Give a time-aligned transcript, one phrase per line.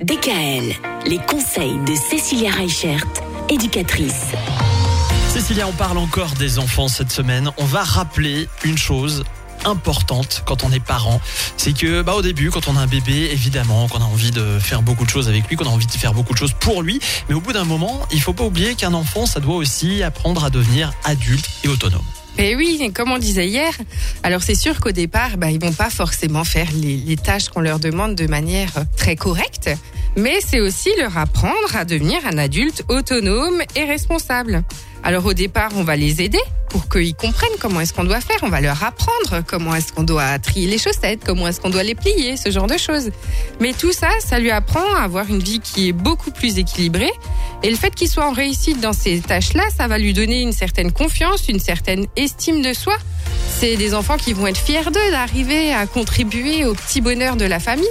[0.00, 0.74] DKL,
[1.06, 3.04] les conseils de Cécilia Reichert,
[3.48, 4.32] éducatrice.
[5.28, 7.50] Cécilia, on parle encore des enfants cette semaine.
[7.56, 9.24] On va rappeler une chose
[9.64, 11.20] importante quand on est parent,
[11.58, 14.58] c'est que bah au début quand on a un bébé, évidemment qu'on a envie de
[14.58, 16.82] faire beaucoup de choses avec lui, qu'on a envie de faire beaucoup de choses pour
[16.82, 20.02] lui, mais au bout d'un moment, il faut pas oublier qu'un enfant, ça doit aussi
[20.02, 22.00] apprendre à devenir adulte et autonome.
[22.38, 23.72] Et oui, comme on disait hier,
[24.22, 27.60] alors c'est sûr qu'au départ, bah, ils vont pas forcément faire les, les tâches qu'on
[27.60, 29.70] leur demande de manière très correcte,
[30.16, 34.62] mais c'est aussi leur apprendre à devenir un adulte autonome et responsable.
[35.02, 38.36] Alors au départ, on va les aider pour qu'ils comprennent comment est-ce qu'on doit faire.
[38.42, 41.82] On va leur apprendre comment est-ce qu'on doit trier les chaussettes, comment est-ce qu'on doit
[41.82, 43.10] les plier, ce genre de choses.
[43.60, 47.10] Mais tout ça, ça lui apprend à avoir une vie qui est beaucoup plus équilibrée.
[47.62, 50.52] Et le fait qu'il soit en réussite dans ces tâches-là, ça va lui donner une
[50.52, 52.96] certaine confiance, une certaine estime de soi.
[53.58, 57.44] C'est des enfants qui vont être fiers d'eux d'arriver à contribuer au petit bonheur de
[57.44, 57.86] la famille.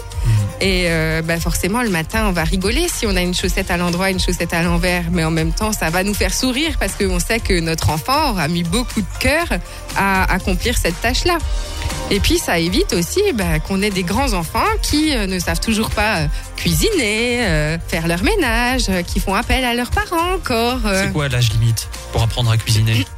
[0.62, 3.78] Et euh, bah forcément, le matin, on va rigoler si on a une chaussette à
[3.78, 5.06] l'endroit, une chaussette à l'envers.
[5.12, 8.32] Mais en même temps, ça va nous faire sourire parce qu'on sait que notre enfant
[8.32, 9.48] aura mis beaucoup de cœur
[9.96, 11.38] à accomplir cette tâche-là.
[12.12, 15.62] Et puis, ça évite aussi bah, qu'on ait des grands enfants qui euh, ne savent
[15.62, 20.80] toujours pas euh, cuisiner, faire leur ménage, qui font appel à leurs parents encore.
[20.84, 21.88] C'est quoi l'âge limite?
[22.12, 23.06] Pour apprendre à cuisiner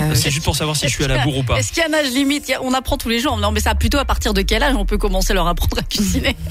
[0.00, 1.58] Euh, C'est juste pour savoir si je suis à la bourre ou pas.
[1.58, 2.52] Est-ce qu'il y a un âge limite?
[2.62, 3.36] On apprend tous les jours.
[3.36, 5.78] Non, mais ça plutôt à partir de quel âge on peut commencer à leur apprendre
[5.78, 6.36] à cuisiner?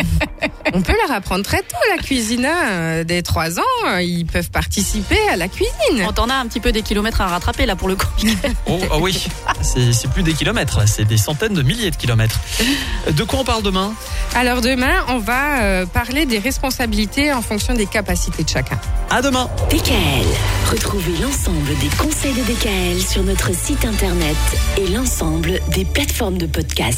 [0.71, 2.45] On peut leur apprendre très tôt la cuisine.
[2.45, 3.03] hein.
[3.03, 6.03] Dès 3 ans, euh, ils peuvent participer à la cuisine.
[6.07, 8.05] On t'en a un petit peu des kilomètres à rattraper là pour le coup.
[8.67, 9.25] Oh, oh oui,
[9.63, 12.39] c'est plus des kilomètres, c'est des centaines de milliers de kilomètres.
[13.11, 13.93] De quoi on parle demain?
[14.35, 18.79] Alors demain, on va euh, parler des responsabilités en fonction des capacités de chacun.
[19.09, 24.37] À demain DKL, retrouvez l'ensemble des conseils de DKL sur notre site internet
[24.77, 26.97] et l'ensemble des plateformes de podcast.